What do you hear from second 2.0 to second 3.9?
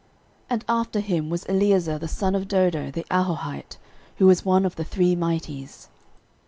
son of Dodo, the Ahohite,